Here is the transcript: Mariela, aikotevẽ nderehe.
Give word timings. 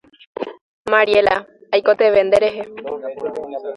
Mariela, 0.93 1.35
aikotevẽ 1.73 2.21
nderehe. 2.25 2.63